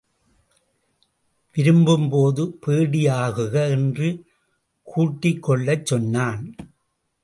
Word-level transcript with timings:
விரும்பும்போது 1.55 2.45
பேடி 2.59 3.05
ஆகுக 3.05 3.69
என்று 3.69 4.23
கூட்டிக் 4.83 5.43
கொள்ளச் 5.43 5.85
சொன்னான். 5.85 6.55